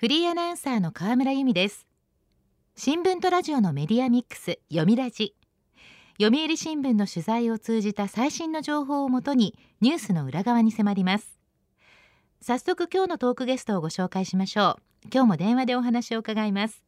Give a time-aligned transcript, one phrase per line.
[0.00, 1.84] フリーアナウンサーの河村由美です。
[2.76, 5.34] 新聞とラジオのメディアミックス読みラジ
[6.22, 11.40] 読売新聞の取材を通じた最新の情報をもとにニュースの裏側に迫ります。
[12.40, 15.08] 早速今日のトークゲストをご紹介しましょう。
[15.12, 16.84] 今日も電話でお話を伺います。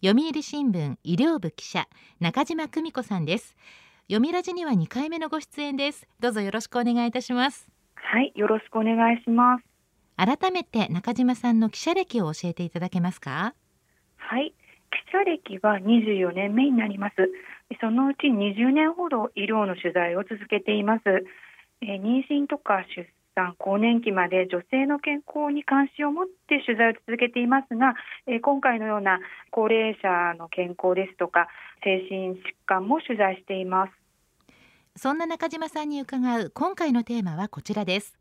[0.00, 1.88] 読売新聞医療部記者
[2.20, 3.56] 中島久美子さんです。
[4.02, 6.06] 読みラジには2回目のご出演です。
[6.20, 7.68] どうぞよろしくお願いいたします。
[7.96, 9.67] はいよろしくお願いします。
[10.18, 13.54] 改めて中島さんの記者歴を教えていただけますか？
[14.16, 14.52] はい。
[14.90, 17.14] 記者歴は24年目になります。
[17.80, 21.02] そのうち20年ほど医療の取材を続けています、
[21.82, 27.94] えー、妊娠とか出産更年期まで女性の健康に関心を持って取材を続けていますが、
[28.26, 31.46] えー、今回のような高齢者の健康ですとか
[31.84, 33.92] 精神疾患も取材しています。
[34.96, 38.16] そんな中島さんに伺う今回のテーマはこちらです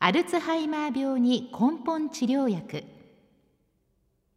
[0.00, 2.84] アルツハイマー病に根本治療薬。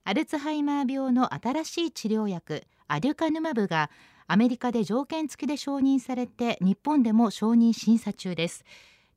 [0.03, 3.91] アルツハイマー病の新しい治療薬アデュカヌマブが
[4.25, 8.65] アメリカで条件付きで承認されて日本でも承認審査中です。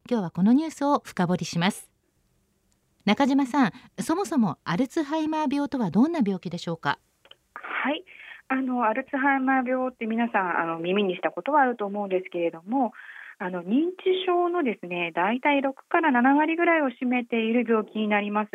[0.09, 1.91] 今日はこのニュースを深掘りします。
[3.07, 6.99] 中島さんそもそもアルツハイマー病とはどんな病気でしょうか？
[7.55, 8.05] はい。
[8.49, 12.93] あのアルツハイマー病って皆さんあの耳にしたことはあると思うんですけれども
[13.45, 18.49] あの認知症のですね大体6から7割ぐらいを占めている病気になります、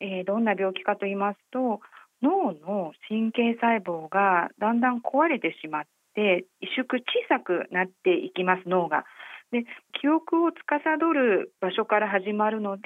[0.00, 1.80] えー、どんな病気かと言いますと
[2.22, 5.82] 脳の神経細胞がだんだん壊れてしまっ
[6.14, 9.04] て萎縮小さくなっていきます脳が。
[9.52, 9.64] で
[10.00, 10.78] 記憶を司
[11.14, 12.82] る場所から始まるので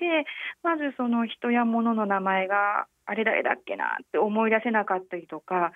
[0.62, 5.72] まずその人や物の名前があれ誰だっけなって思い出せなかったりとか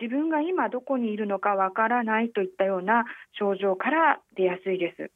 [0.00, 3.04] 自分が今どこにいるのかわからないといったような
[3.38, 5.10] 症状から出やすいです。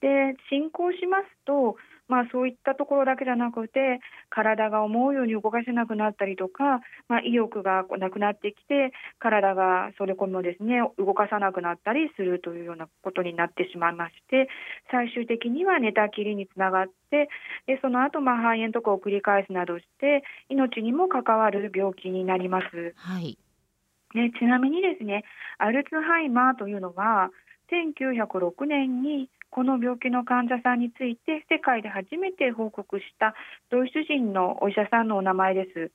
[0.00, 1.76] で進行しますと
[2.08, 14.48] まあ、そういったところだけじゃなくて体が思うように動かせなくなったりとか、まあ、意欲がなくなってきて体がそれこそですね動かさなくなったりするというようなことになってしまいまして
[14.90, 17.28] 最終的には寝たきりにつながって
[17.66, 22.94] でその後まあ肺炎とかを繰り返すなどして命にも関わる病気になります。
[22.96, 23.38] はい
[24.14, 25.24] ね、ちなみにですね
[25.58, 27.30] アルツハイマーというのは
[27.72, 33.36] 1906年にこの病気の患者さんについて世界で初めて報告した
[33.70, 35.92] ドイツ人のお医者さんのお名前です。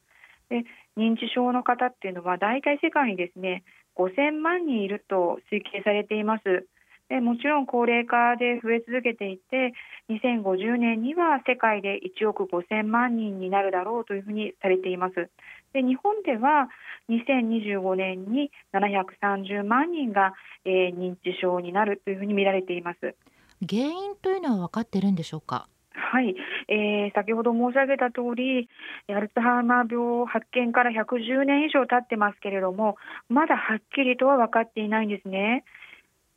[0.47, 0.63] で
[0.95, 3.63] 認知症の方っていうのは大体世界にですね
[3.97, 6.67] 5000万人いると推計されています。
[7.09, 9.73] でもちろん高齢化で増え続けていて
[10.09, 15.29] 2050年には世界で1億5000万人になるだろうというふうにされています。
[15.73, 16.69] で日本では
[17.09, 20.33] 2025年に730万人が、
[20.63, 23.15] えー、認知症になるというふうに見られています。
[23.61, 25.67] 原因というのは分かってるんでしょうか？
[25.91, 26.35] はい、
[26.67, 28.67] えー、先ほど申し上げた通り
[29.09, 32.95] アルツハイマー病発見から110年以上経ってますけれども
[33.27, 35.63] まだはっきりとは分かっていないんですね。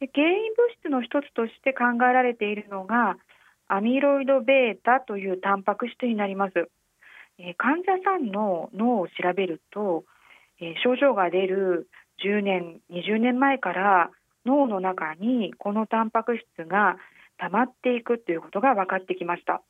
[0.00, 3.16] で原因物質の一つとして考えられているのが
[3.68, 6.68] アミロイド β というタンパク質になります。
[7.38, 10.04] えー、患者さんの脳を調べると、
[10.60, 11.88] えー、症状が出る
[12.24, 14.10] 10年20年前から
[14.44, 16.96] 脳の中にこのタンパク質が
[17.41, 19.61] 溜まっていくということが分かってきました。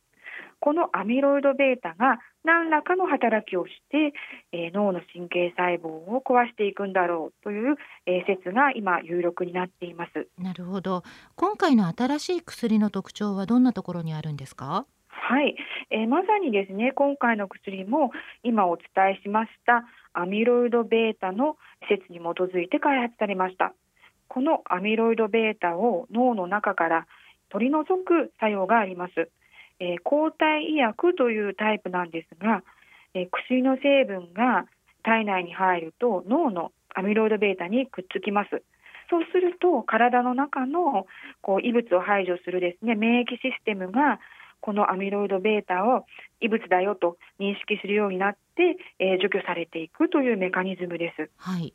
[0.59, 4.13] このアミロイド β が何らかの働きをして、
[4.51, 7.75] えー、脳の神経細胞を壊していくんだろうという、
[8.05, 11.03] えー、説が今有力になっていますなるほど
[11.35, 15.55] 今回の新しい薬の特徴はどんなところにあるんですかはい、
[15.91, 18.11] えー、まさにですね今回の薬も
[18.43, 18.85] 今お伝
[19.19, 19.83] えしました
[20.13, 21.57] アミロイド β の
[21.89, 23.73] 説に基づいて開発されました
[24.27, 27.07] このアミロイド β を脳の中から
[27.52, 29.28] 取り除く作用があります。
[29.78, 32.62] えー、抗体医薬というタイプなんですが、
[33.14, 34.64] えー、薬の成分が
[35.02, 38.62] 体内に入ると脳のアミロイド β にくっつきます。
[39.10, 41.06] そうすると体の中の
[41.42, 44.20] こう異物を排除するですね免疫システムが
[44.60, 46.06] このアミロイド β を
[46.40, 51.30] 異物だよと認識するようになって、えー、除去されていくというメカニズムです。
[51.36, 51.74] はい。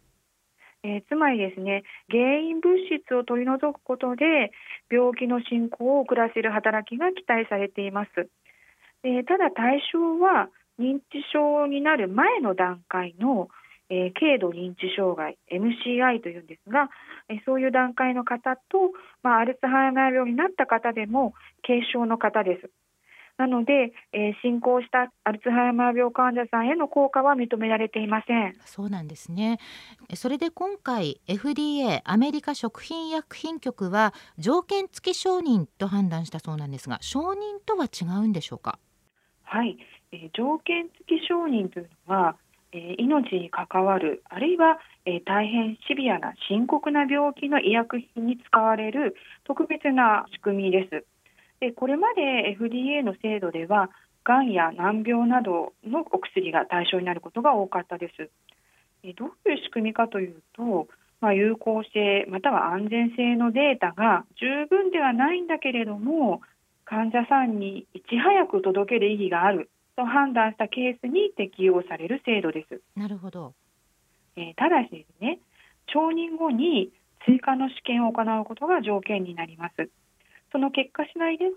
[0.84, 4.52] えー、つまりですね原因物質を取り除くことで
[4.92, 8.30] 病気の進行を遅らせる働きが期待されています、
[9.04, 13.50] えー、ただ対象は認知症になる前の段階の、
[13.90, 16.90] えー、軽度認知障害 MCI というんですが、
[17.30, 18.94] え、そういう段階の方と、
[19.24, 21.34] まあ、アルツハイマー病になった方でも
[21.66, 22.70] 軽症の方です。
[23.38, 28.56] なので、えー、進行したアルツハイマー病患者さんへの効果は認められていません。
[28.66, 29.60] そうなんですね。
[30.16, 38.80] それで今回 FDA アメリカ食品医薬品局は条件付き承認と判断したそうなんですが、承認とは違うんでしょうか？
[39.44, 39.78] はい、
[40.12, 42.36] えー、条件付き承認というのは、
[42.72, 51.06] えー、命に関わるあるいは、えー、大変シビアな深刻な病気の医薬品に使われる特別な仕組みです。
[51.60, 53.90] でこれまで FDA の制度では
[54.24, 58.30] がんや難病などのお薬が対象になることが多かったです。
[59.04, 60.88] えどういう仕組みかというと、
[61.22, 66.42] まあ、有効性または安全性のデータが十分ではないんだけれども
[66.86, 72.82] 患者さんにいち早く届ける意義があると判断したケースに適用される制度です。
[72.96, 73.54] なるほど。
[74.36, 75.40] えー、ただしですね、
[75.92, 76.92] 承認後に
[77.26, 79.90] 追加の試験を行うことが条件になります。
[80.52, 81.52] その結果次第では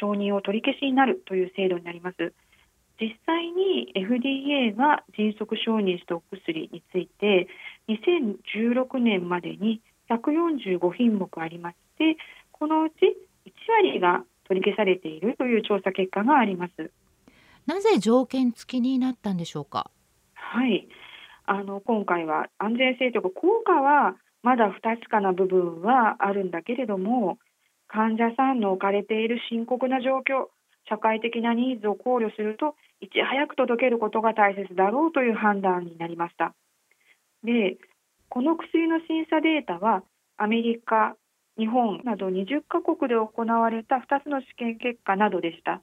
[0.00, 2.32] 承認を取り消しになるという制度になります。
[3.00, 7.48] 実際に FDA が迅速承認したお薬について
[7.88, 12.16] 2016年までに145品目ありまして
[12.52, 12.94] このうち
[13.46, 13.52] 1
[13.84, 16.92] 割が取り消されているという調査結果があります。
[17.66, 19.90] なぜ条件付きになったんでしょうか？
[20.34, 20.86] はい、
[21.46, 27.38] あの今回は安全性とか効果はまだ不確かな部分はあるんだけれども、
[27.92, 30.48] 患者さんの置かれている深刻な状況、
[30.88, 36.54] 社会的なニーズを考慮すると、いち早く届けることが大切だろうという判断になりました。
[37.44, 37.76] で、
[38.30, 40.02] この薬の審査データは、
[40.38, 41.16] アメリカ、
[41.58, 45.82] 日本など20カ国で行われた2つの試験結果などでした。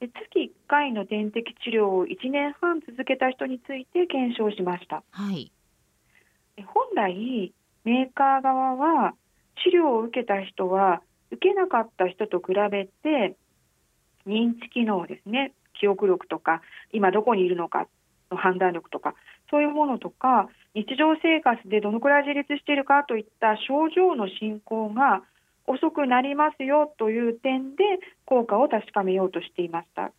[0.00, 5.04] 月1回の点滴治療を1年半続けた人について検証しました。
[5.12, 5.52] はい、
[6.66, 7.54] 本来
[7.84, 9.14] メーカー側は
[9.62, 11.00] 治療を受けた人は
[11.30, 13.36] 受けなかった人と比べて
[14.26, 16.62] 認知機能ですね記憶力とか
[16.92, 17.86] 今どこにいるのか
[18.30, 19.14] の判断力とか
[19.50, 25.22] そういうものとか日常生活でどのくらい自立しているかといった症状の進行が
[25.66, 27.84] 遅くなりますよという点で
[28.24, 30.12] 効果を確かめようとしていました。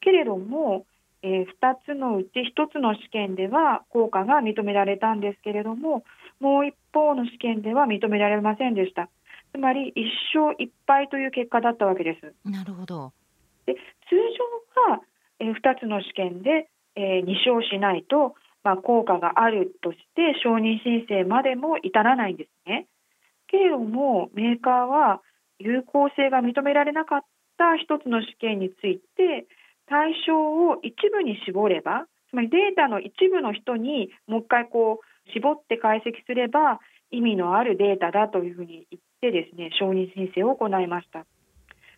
[0.00, 0.84] けれども、
[1.22, 6.04] えー、2つのうち1つの試験では効果が認められたんですけれども
[6.40, 9.08] もう一方の試験では認められませんでした
[9.52, 12.34] つまり1勝1敗という結果だったわけです。
[12.48, 13.12] なるほど。
[13.66, 13.80] で通
[14.76, 15.00] 常は、
[15.40, 18.34] えー、2つの試験で、えー、2勝しないと、
[18.64, 22.86] まあ、効果があるとして承認申請までも至らないんですね。
[23.48, 25.20] けれどもメーカーは
[25.58, 27.20] 有効性が認められなかっ
[27.58, 29.46] た一つの試験について
[29.86, 41.24] 対象を一部に絞ればつまりデータの一部の人にもう一回こう絞って解析すれば意味のあるデータだというふうに言ってですね承認申請を行いました。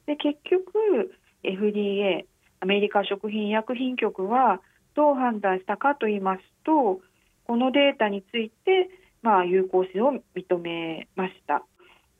[0.06, 1.12] で結局
[1.42, 2.24] FDA
[2.60, 4.60] アメリカ食品医薬品局は
[4.94, 7.00] どう判断したかと言いますと
[7.46, 8.88] このデータについて
[9.24, 11.64] まあ、有効性を認めました。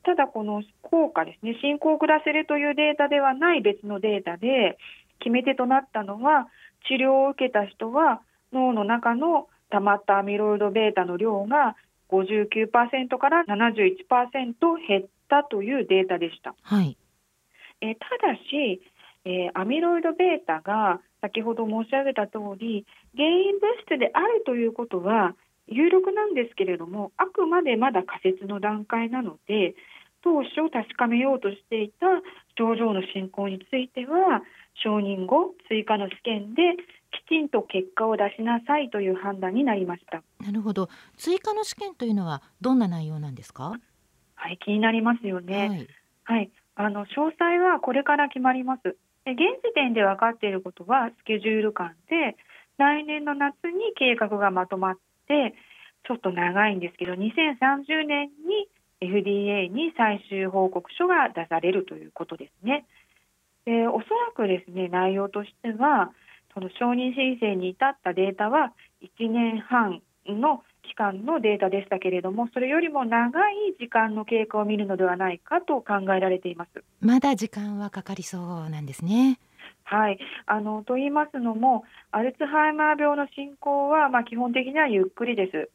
[0.05, 4.79] ただ、この効果ですね、進行を下せるというデータではない別のデータで、
[5.19, 6.49] 決め手となったのは、
[6.89, 8.21] 治療を受けた人は
[8.53, 11.77] 脳の中の溜まったアミロイド β の量が
[12.23, 14.55] 59%から71%
[14.87, 16.55] 減ったというデータでした。
[16.63, 16.97] はい、
[17.81, 18.81] えただし、
[19.25, 22.85] えー、アミロイド β が先ほど申し上げた通り
[23.17, 25.35] 原因物質であるということは
[25.67, 29.75] 有力なんですけれどもあくまでまだ仮説の段階なので
[30.23, 32.07] 当初確かめようとしていた
[32.59, 34.43] 症状の進行については
[34.83, 36.63] 承認後追加の試験で
[37.13, 40.89] きちんと結果を出しなさいという判断になりましたなるほど。
[41.17, 43.73] 追加の試験というのはどんな内容なんですか？
[44.35, 45.89] はい気になりますよね、
[46.25, 48.97] はい、はい、あの詳細はこれから決まります。
[49.27, 52.37] 現時点で分かっていることはスケジュール感で
[52.77, 54.99] 来年の夏に計画がまとまっ
[55.29, 55.55] で
[56.07, 58.69] ちょっと長いんですけど2030年に
[59.01, 62.85] FDA に最終報告書が出されるということですね。
[63.65, 66.13] でおそらくですね内容としては
[66.53, 68.73] その承認申請に至ったデータは
[69.03, 76.85] 1年半の期間のデータでしたけれどもそれよりも長い時間の経過を見るのではないかと考えられています。
[77.01, 79.39] まだ時間はかかりそうなんですね。
[79.85, 85.71] はい、あのと言いますのもアルツハイマー病の進行は、まあ、基本的にはゆっくりです。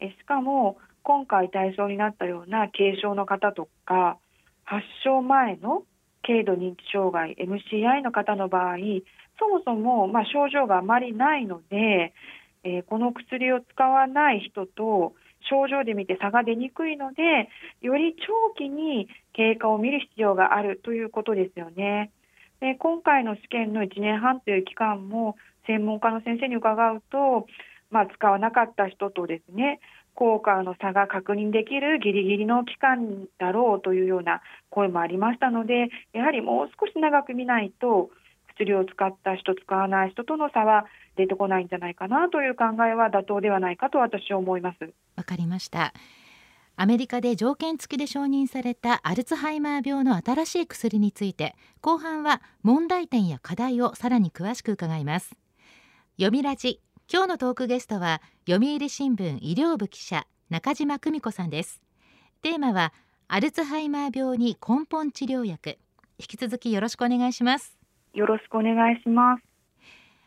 [0.00, 4.18] えしかも今回対象になったような軽症の方とか
[4.64, 5.84] 発症前の
[6.22, 8.76] 軽度認知障害 MCI の方の場合
[9.38, 12.12] そもそも、まあ、症状があまりないので、
[12.64, 15.14] えー、この薬を使わない人と
[15.48, 17.48] 症状で見て差が出にくいので
[17.80, 22.10] より長期に経過を見る必要があるということですよね。
[22.60, 25.36] で今回の試験の1年半という期間も
[25.66, 27.46] 専門家の先生に伺うと、
[27.90, 29.80] まあ、使わなかった人とですね
[30.14, 38.10] 効果の差が確認できるギリギリの期間だろうというような声もありましたのでやはりもう少し長く見ないと
[38.56, 40.86] 薬を使った人使わない人との差は
[41.16, 44.92] 出てこないんじゃないかなという考えは妥当ではないかと私は思います。
[45.16, 45.92] わかりました。
[46.78, 55.36] アメリカで条件付きで承認されたアルツハイマー病の新しい薬について後半は問題点や課題をさらに詳しく伺います。
[56.16, 56.80] 読みラジ。
[57.12, 61.80] 今日のトークゲストは読売新聞医療部記者中島久美子さんです。
[62.42, 62.92] テーマは
[63.28, 65.78] アルツハイマー病に根本治療薬。
[66.18, 67.75] 引き続きよろしくお願いします。
[68.16, 69.42] よろしくお願いします。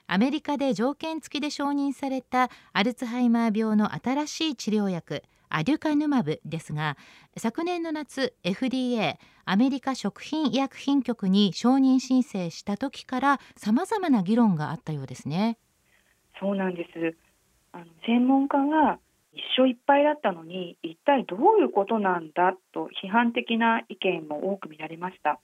[0.07, 6.97] アメリカで条件付きで承認されたアルツハイマー病の新しい治療薬アデュカヌマブですが
[7.37, 15.57] 昨年の夏 FDA アメリカ食品医薬品局に承認申請した時からさまざまな議論があったようですね。
[16.39, 17.15] そうなんです。
[17.71, 18.99] あの専門家が
[19.33, 25.39] 一緒いっぱいだったのに一体どういうことなんだと批判的な意見も多く見られました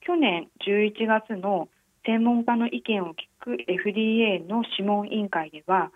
[0.00, 1.68] 去年11月の
[2.04, 5.92] 専門家の意見を聞く FDA の諮問委員会では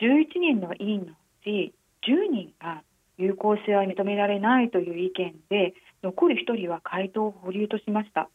[0.00, 1.74] 11人の委員のうち
[2.06, 2.82] 10人が
[3.16, 8.30] 有効性は認められないという意見で残る1人は回答を保留としました。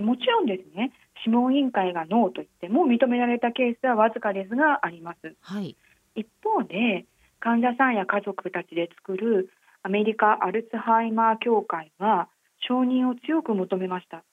[0.00, 0.92] もちろんですね
[1.26, 5.76] 諮問委員会がノーと言っても認められたケースはわずかですがあります、はい、
[6.14, 7.06] 一方で
[7.40, 9.50] 患者さんや家族たちで作る
[9.82, 12.28] アメリカアルツハイマー協会は
[12.60, 14.24] 承認を強く求めました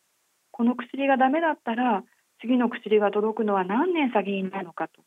[0.56, 2.06] この薬がダメだったら
[2.40, 5.02] 次の薬が届くのは何年先になるのかと。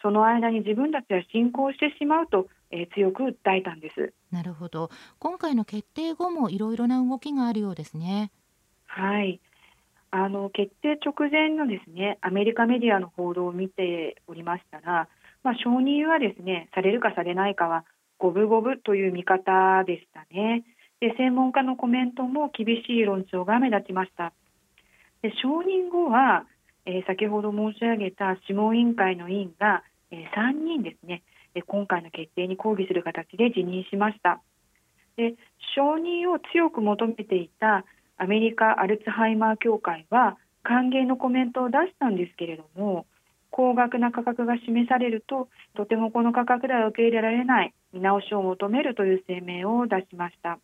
[0.00, 4.12] その間に自分たちは進行してしまうと、えー、強く訴えたんです。
[4.30, 4.90] なるほど。
[5.18, 8.30] 今回の決定後もいろいろな動きがあるようですね。
[8.86, 9.40] はい。
[10.12, 15.08] あの決定直前のですねアメリカメディアの報道を見ておりましたら
[15.44, 17.84] まあ、承認はですねされるかされないかは
[18.18, 20.64] 五分五分という見方でしたね。
[21.00, 24.32] で専門家のコメントも厳しい論調が目立ちました。
[25.24, 26.44] で承認後は、
[26.84, 31.22] えー、先ほど申し上げた諮問委員会の委員が、えー、3人ですね、
[31.54, 34.42] えー、今回の決定に抗議する形で辞任しました。
[35.16, 35.32] で
[35.74, 37.86] 承認を強く求めていた
[38.18, 43.06] アメリカアルツハイマー協会は歓迎のコメントを出したんですけれども
[43.50, 50.58] 高額な価格が示されるととてもこの価格では受け入れられない見直しを求めるという声明を出しました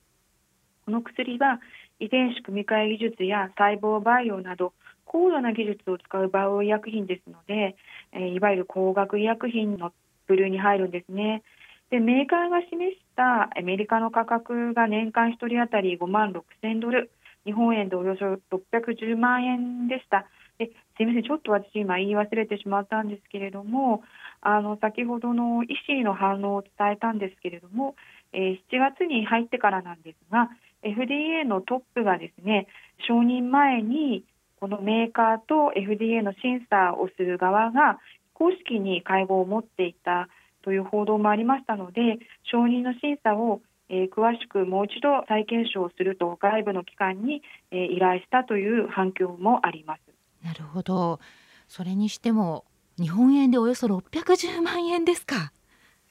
[0.85, 1.61] この薬は
[2.01, 4.73] 遺伝子組み換え技術や細胞培養など
[5.05, 7.77] 高度な技術を使うバイオ医薬品ですので、
[8.13, 9.93] えいわゆる高額医薬品の
[10.27, 11.43] 部類に入るんですね。
[11.91, 17.11] でメーカーが示したアメリカの価格が年間1人当たり5万6000ドル
[17.45, 20.27] 日本円でおよそ610万円でした。
[20.59, 24.03] ですみません、ちょっと私、今言い忘れてしまったんですけれども、
[24.43, 27.97] あの先ほどの医師の反応を伝えたんですけれども、
[28.33, 30.51] えー、7月に入ってからなんですが、
[30.83, 32.67] FDA のトップがですね
[33.07, 34.25] 承認前に
[34.61, 37.99] このメーカーと FDA の審査をする側が
[38.35, 40.29] 公式に会合を持っていた
[40.63, 42.19] という報道もありましたので
[42.51, 43.61] 承認の審査を
[43.93, 50.01] えー、詳しくもう一度再検証すると外部の機関に、えー、依頼したという反響もあります。
[50.45, 51.19] なるほど。
[51.67, 52.65] それにしても
[52.99, 55.53] 日本円でおよそ610万円ですか。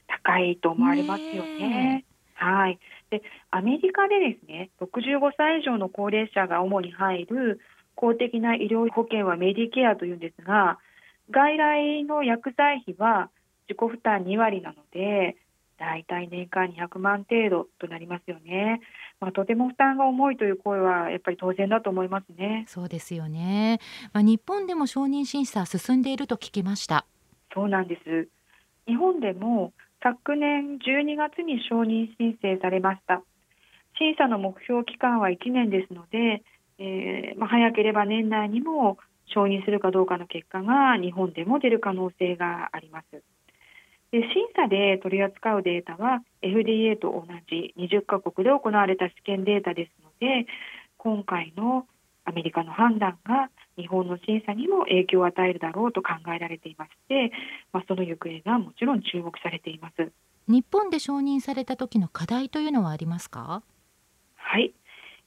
[0.06, 2.04] 高いと思われますよね。
[2.34, 2.78] はい。
[3.10, 7.60] で、アメリカでですね、65歳以上の高齢者が主に入る
[7.94, 10.78] 公的な医療保険はメディケアというんですが、
[11.30, 13.30] 外来の薬剤費は
[13.68, 15.36] 自己負担2割なので、
[15.78, 18.80] 大体年間200万程度となりますよね。
[19.18, 22.66] まあ、とても負担が重いという声はやっぱり当然だと思いますね。
[22.68, 23.80] そうですよね。
[24.12, 27.06] まあ、日本でも承認審査進んでいると聞きました。
[27.54, 28.28] そうなんです。
[28.86, 33.22] 日本でも昨年12月に承認申請されました。
[33.98, 36.42] 審査の目標期間は1年ですので、
[36.78, 43.22] えー、まあ、早ければ年内にも承認するかどうかの結果が日本でも出る可能性があります。
[44.10, 50.46] で審査で取り扱うデータは FDA と同じ20カ国で行われた試験データですので
[50.96, 51.86] 今回の
[52.24, 57.32] アメリカの判断が日本の審査にも影響を与えるだろうと考えられていまして、
[57.72, 60.12] まあ、その行方がもちろん注目されています
[60.46, 63.62] 日本で承認された時の課題というのはありますか？
[64.36, 64.72] はい、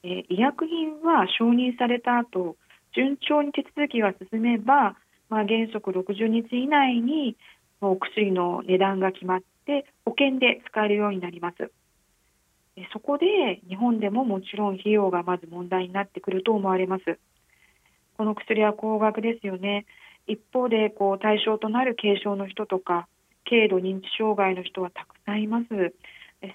[0.04, 2.56] えー、医薬品は承認された後
[2.96, 4.96] 順調に手続きが進めば、
[5.30, 7.36] まあ、原則60日以内に
[7.82, 11.72] お薬の値段が決まって保険で使えるようになります。
[12.92, 17.20] そこで日本でももちろん費用がまず問題になってくると思われます。
[18.18, 19.86] この薬は高額ですよね。
[20.28, 23.08] 一方でこう対象となる軽症の人とか
[23.48, 25.66] 軽度認知障害の人はたくさんいます。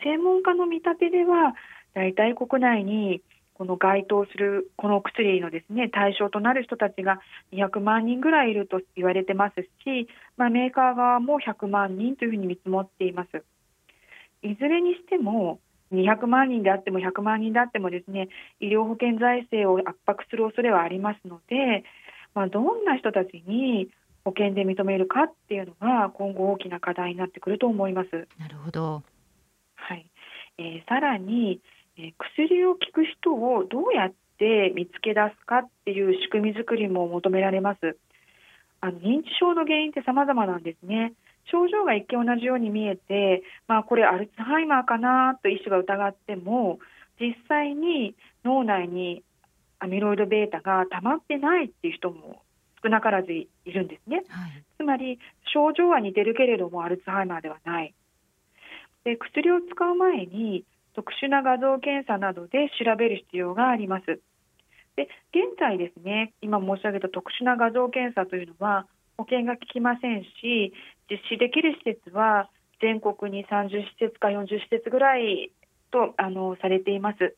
[0.02, 1.54] 専門家の見立てでは
[1.94, 3.22] だいたい国内に
[3.54, 7.18] この該当するこの薬のですね対象となる人たちが
[7.52, 13.42] 200万人ぐらいいると言われてますし、まあ、メーカー側も100万人というふうに見積もっています。
[14.42, 15.58] いずれにしても
[15.92, 18.28] 200万人であっても100万人であってもですね
[18.60, 21.84] 医療保険財政を圧迫する恐れはありますので、
[22.34, 23.88] まあ、どんな人たちに
[24.24, 28.28] 保険で認めるかっていうのが今後大きな課題になってくると思います。
[28.38, 29.02] なるほど。
[29.74, 30.06] はい。
[30.58, 31.60] えー、さらに、
[31.96, 37.96] えー、薬を効く人をどうやって見つけ出すかっていう仕組み作りも求められます。
[38.80, 41.12] あの認知症の原因って様々なんですね。
[41.50, 46.78] 症状が一見同じように見えて、まあ、これアルツハイマーかなと医師が疑っても
[47.20, 48.14] 実際に
[48.44, 49.22] 脳内に
[49.78, 52.42] アミロイド β が溜まってないっていう人も
[52.82, 55.18] 少なからずいるんですね、はい、つまり
[55.52, 57.94] 症状は似てるけれどもアルツハイマーではない。
[59.04, 60.64] で薬を使う前に
[60.94, 64.20] 特殊な画像検査などで調べる必要があります。
[64.96, 68.86] で現在ですね今申し上げた特殊な画像検査というのは
[69.16, 70.72] 保険が効きませんし
[71.10, 72.48] 実施できる施設は
[72.80, 75.50] 全国に30施設か40施設ぐらい
[75.90, 77.36] とあのされています。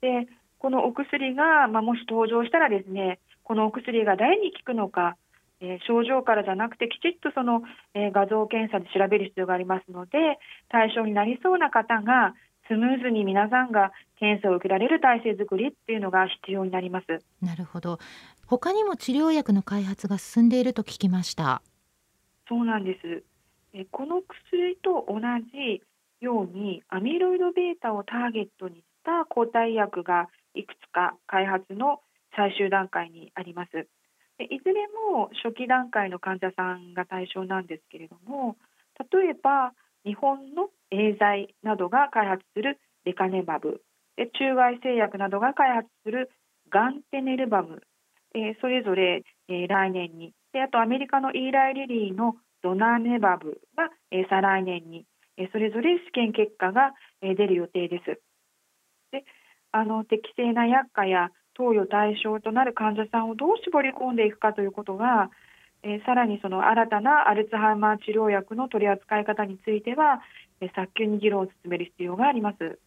[0.00, 0.28] で
[0.58, 5.16] このお薬が、まあ、もし登場したらですねこのお薬が誰に効くのか、
[5.60, 7.62] えー、症状からじゃなくてきちっとその、
[7.94, 12.34] えー、画像検査で調べる必要がありますので対象になりそうな方が
[12.68, 17.06] スムーズに皆さんが検査を受けられる体制づくりっていうのが必要になります。
[17.44, 17.98] なるほど。
[18.46, 21.62] 他にも治療薬の開発が進んでいると聞きました。
[22.52, 23.24] そうなんです。
[23.72, 25.20] えこの薬と同
[25.56, 25.80] じ
[26.20, 32.02] ようにアミロイド β をターゲットにした抗体薬がいくつか開発の
[32.36, 33.88] 最終段階にあります。
[34.38, 38.56] いずれも初期段階の患者さんが対象なんですけれども
[39.12, 39.72] 例えば
[40.04, 43.80] 日本のエーザイなどが開発するレカネバブ
[44.16, 46.30] 中外製薬などが開発する
[46.70, 47.82] ガンテネルバム、
[48.34, 55.04] えー、それぞれ、えー、来年にであとアメリカのイーライリリーのドナーネバブが、えー、再来年に、
[55.36, 58.20] え、それぞれ試験結果が、え、出る予定です。
[59.10, 59.24] で
[59.72, 65.30] あの適正な薬価や投与対象となる患者さんをどう絞り込んでいくかということが、
[65.82, 70.20] え、さらにその新たなアルツハイマー治療薬の取り扱い方については、
[70.60, 72.78] え、早急に議論を進める必要があります。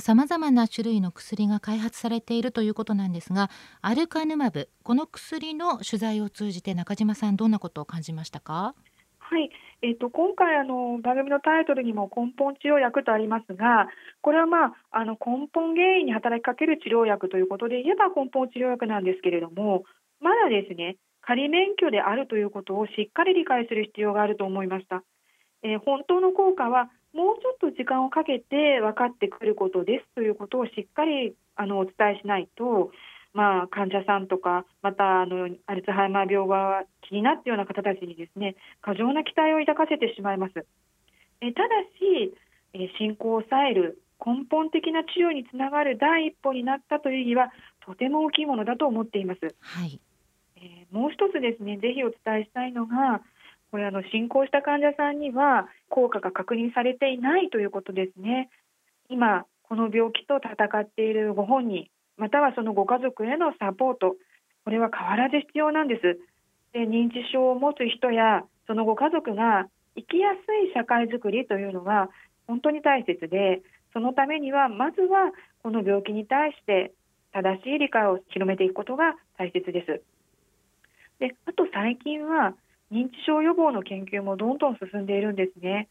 [0.00, 3.50] さまざ、まな種類の薬が開発されているということなんですが
[3.82, 8.74] アルカヌマブこの薬の取材を通じて中島さんどんなことを感じましたか？
[9.18, 9.50] はい、
[9.82, 13.88] えーと、今回あの番組のタイトルにも根本治療薬とありますが
[14.20, 19.84] これは、まあ、あの根本原因に働きかける治療薬ということで言えば根本治療薬なんですけれども
[20.20, 25.02] まだですね仮免許であるということをしっかり理解する必要があると思いました。
[25.62, 32.90] えー、本当の効果はもうちょっと時間をかけて分かってくることですということをしっかりあのお伝えしないと、
[33.34, 40.64] まあ、患者さんとかまたあのアルツハイマー病が気になったような方たちにですね過剰な期待を抱かせてしまいます。
[41.42, 42.34] えただし、
[42.72, 47.52] え進行を抑える根本的な治療につながる第一歩になったという意義は
[47.84, 49.54] とても大きいものだと思っています。
[49.60, 50.00] はい、
[50.56, 53.20] えー、もう一つですねぜひお伝えしたいのが
[53.72, 58.50] これあの進行した患者さんには効果が確認されていないということですね。
[59.08, 64.16] 今この病気と戦っているご本人またはそのご家族へのサポート
[64.64, 66.20] これは変わらず必要なんです。
[66.74, 72.10] で認知症を持つ人やそのご家族が生きやすい社会づくりというのが
[72.46, 73.62] 本当に大切で
[73.94, 75.32] そのためにはまずは
[75.62, 76.92] この病気に対して
[77.32, 80.02] 正しい理解を広めていくことが大切です。
[81.20, 82.52] であと最近は
[82.92, 85.88] 認知症予防の研究もどんどん進んでいるんですね。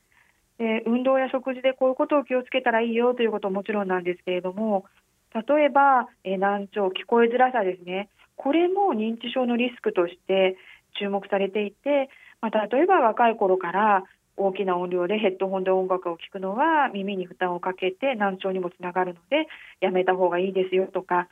[0.60, 4.86] で運動や食事でこういうことを気をつけたらいいよということももちろんなんですけれども
[5.34, 10.58] 例えば、え難聴聞こえづらさですねこれも認知症のリスクとして
[11.00, 12.10] 注目されていて、
[12.42, 14.04] また例えば若い頃から
[14.38, 19.48] 大きな音量でヘッドホンで音楽を聴くのは耳に負担をかけて難聴にもつながるので
[19.80, 21.28] やめた方がいいですよとか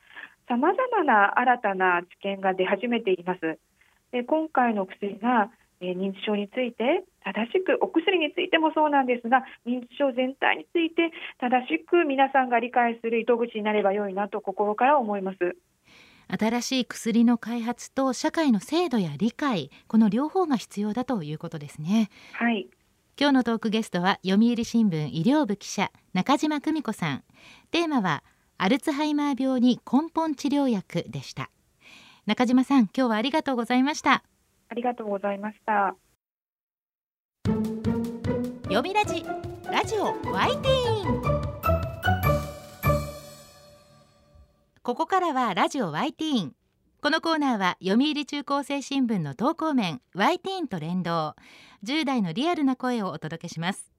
[0.48, 3.60] さまざまな新たな知見が出始めています。
[4.12, 15.38] で今回の薬が認知症について正しくお薬についてもそうなんですが認知症全体について正しく皆さんが理解する糸口になれば良いなと心から思います。
[16.32, 22.10] 新しい薬の開発と社会の制度や理解この両方が必要だということですね。
[22.34, 22.68] はい。
[23.20, 27.24] 今日のトークゲストは読売新聞医療部記者中島久美子さん。
[27.72, 28.24] テーマは
[28.58, 31.50] アルツハイマー病に根本治療薬でした。
[32.30, 34.24] 中島さん今日はありがとうございました
[34.70, 35.96] ありがとうございました。
[38.64, 39.26] 読みラジ
[39.72, 41.40] ラジオワイティーン。
[44.84, 46.54] ここからはラジオワイティーン。
[47.02, 51.36] このコーナーは読売中高生新聞の投稿面ワイティーンと連動。
[51.84, 53.99] 10代のリアルな声をお届けします。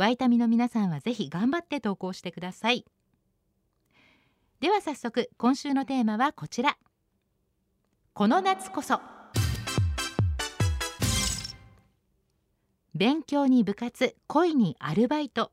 [0.00, 2.86] ワイタミの皆さんはぜひ頑張って投稿してください。
[4.60, 6.78] では早速今週のテーマはこちら。
[8.14, 8.98] この夏こそ。
[12.94, 15.50] 勉強に部活恋にアルバイト。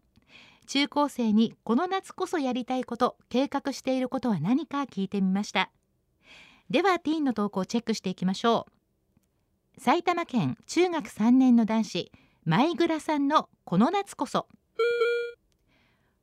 [0.66, 5.72] 中高生にこの夏こそやりたいこと計画していることは何か聞いてみました。
[6.70, 8.66] ではティーンの投稿をチェックしていきましょ
[9.78, 9.82] う。
[9.82, 12.12] 埼玉県中学3年の男子
[12.48, 14.48] マイグラさんのこの夏こそ。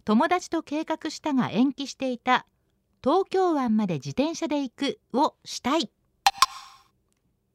[0.06, 2.46] 友達と計画したが延期していた
[3.02, 5.90] 東京湾まで自転車で行くをしたい。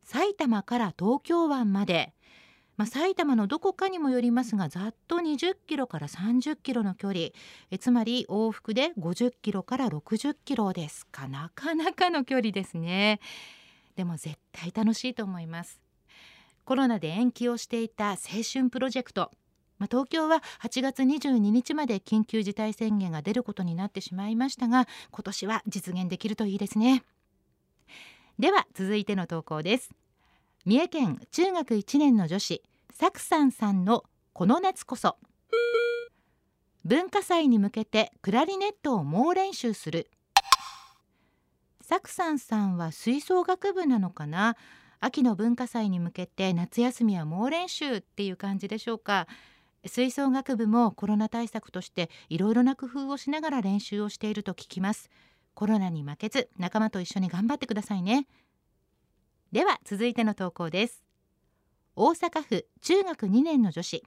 [0.04, 2.14] 埼玉から東京湾まで。
[2.78, 7.30] まあ、埼玉のどこかにもよりますがざっと20キロから30キロの距離。
[7.72, 11.28] えつまり往復で50キロから60キロですか。
[11.28, 13.20] なかなかの距離ですね。
[13.96, 15.89] でも絶対楽しいと思います。
[16.70, 18.18] コロナで延期をしていた青
[18.54, 19.32] 春プロジェクト。
[19.80, 27.04] まあ、東京は8月22日まで緊急事態宣言が出ることになってしまいましたが今年は実現できるといいですね。
[28.38, 29.90] では続いての投稿です。
[30.64, 32.62] 三重県中学1年の女子
[32.94, 34.04] サクさんさんの
[34.34, 35.18] この夏こそ。
[36.86, 40.12] 文化祭に向けてクラリネットを猛練習する。
[41.82, 44.56] サクさんさんは吹奏楽部なのかな？
[45.02, 49.28] 秋の文化祭に向けて夏休みは猛練習っていう感じでしょうか。
[49.86, 55.10] 吹奏楽部もコロナ対策としていろいろな工夫をしながら練習をしていると聞きます。
[55.54, 58.28] コロナに負けず仲間と一緒に頑張ってくださいね。
[59.52, 61.04] では続いての投稿です。
[61.96, 64.04] 大阪府中学2年の女子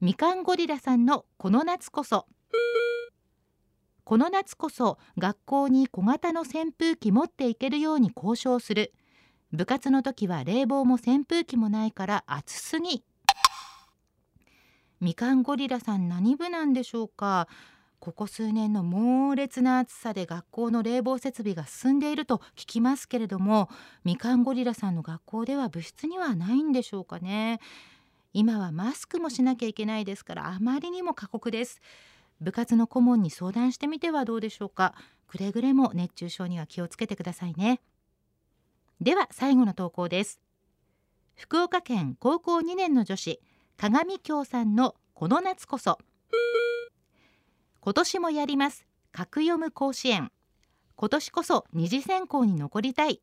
[0.00, 2.26] みかんゴリラさんのこの夏こそ。
[4.04, 8.92] この夏こそ学校に小型の扇風機持っていけるように交渉する。
[9.52, 13.02] 部活の時は冷房も扇風機もないから暑すぎ。
[15.00, 17.48] みかんゴリラさん何部なんでしょうか。
[17.98, 23.68] ここ数年の猛烈な暑さで学校の冷房設備が進んでいると聞きますけれども
[24.04, 27.60] みかんゴリラさんの学校では部室にはないんでしょうかね。
[28.32, 31.80] 今はマスクもしなきゃいけないですからあまりにも過酷です。
[32.40, 34.94] 部活の顧問に相談してみてはどうでしょうか。
[35.26, 37.80] くれぐれも熱中症には気をつけてくださいね。
[39.00, 40.40] では最後の投稿です。
[41.34, 43.40] 福岡県高校2年の女子
[43.78, 45.96] 鏡京さんのこの夏こそ。
[47.80, 50.30] 今年もやります格読む甲子園。
[50.96, 53.22] 今年こそ二次選考に残りたい。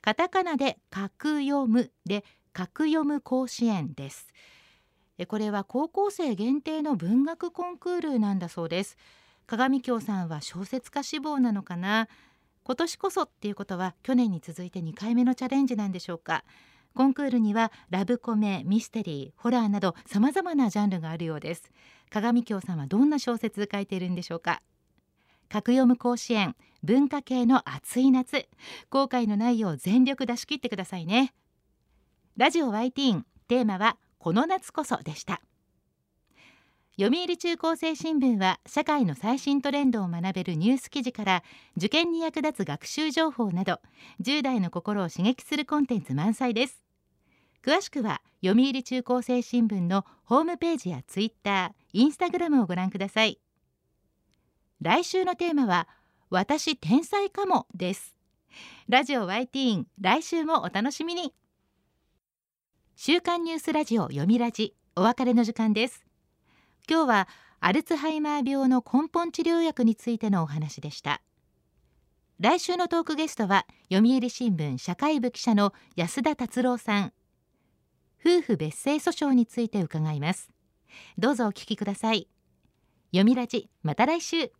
[0.00, 4.32] カタカナで格読むで格読む甲子園です。
[5.26, 8.96] これは高校生限定の文学コンクールなんだそうです。
[9.48, 12.06] 鏡京さんは小説家志望なのかな？
[12.66, 16.42] 今年こそっていうことは去年に続いて2回目のチャレンジなんでしょうか。
[16.96, 21.70] コンクールにはラブコメミステリーホラーなど様々なジャンルがあるようです。
[22.10, 24.62] 鏡京さんはどんな小説書いているんでしょうか。
[25.48, 28.48] 格読む甲子園文化系の暑い夏。
[28.90, 31.34] 後悔のないよう全力出し切ってくださいね。
[32.36, 35.40] ラジオ YT ティーンテーマはこの夏こそでした。
[36.98, 41.42] 読売中高生新聞は社会の最新トレンドを学べるニュース記事から
[41.76, 43.80] 受験に役立つ学習情報など
[44.22, 46.82] 10代の心を刺激するコンテンツ満載です。
[47.62, 53.38] 詳しくは読売中高生新聞のホームページやツイッター、インスタグラムをご覧ください。
[54.80, 55.88] 来週のテーマは
[56.30, 58.16] 私天才かもです。
[58.88, 61.34] ラジオ YT ーン来週もお楽しみに。
[62.94, 66.05] 週刊ニュースラジオ読みラジお別れの時間です。
[66.88, 71.20] 今日はアルツハイマー病の根本治療薬についてのお話でした。
[72.38, 77.12] 来週のトークゲストは読売新聞社会部記者の安田達郎さん。
[78.24, 80.50] 夫婦別姓訴訟について伺います。
[81.18, 82.28] どうぞお聞きください。
[83.10, 84.52] 読みラジまた来週。